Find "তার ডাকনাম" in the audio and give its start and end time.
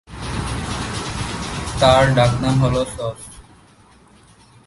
1.79-2.55